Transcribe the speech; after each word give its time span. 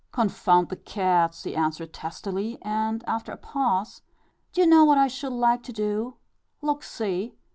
"Confound 0.11 0.69
the 0.69 0.77
cats!" 0.77 1.43
he 1.43 1.55
answered 1.55 1.93
testily, 1.93 2.57
and, 2.63 3.03
after 3.05 3.31
a 3.31 3.37
pause, 3.37 4.01
"D'ye 4.51 4.65
know 4.65 4.83
what 4.83 4.97
I 4.97 5.05
should 5.07 5.31
like 5.31 5.61
to 5.61 5.71
do? 5.73 6.15
Look, 6.63 6.81
see. 6.81 7.35